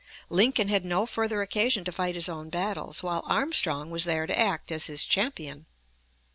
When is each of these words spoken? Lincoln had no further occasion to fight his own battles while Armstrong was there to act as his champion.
Lincoln 0.31 0.67
had 0.67 0.83
no 0.83 1.05
further 1.05 1.43
occasion 1.43 1.83
to 1.85 1.91
fight 1.91 2.15
his 2.15 2.27
own 2.27 2.49
battles 2.49 3.03
while 3.03 3.21
Armstrong 3.27 3.91
was 3.91 4.03
there 4.05 4.25
to 4.25 4.35
act 4.39 4.71
as 4.71 4.87
his 4.87 5.05
champion. 5.05 5.67